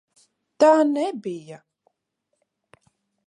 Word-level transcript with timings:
Tā 0.63 0.69
nebija! 0.93 1.59